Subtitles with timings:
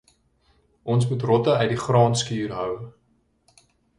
[0.83, 2.75] Ons moet rotte uit die graanskuur hou.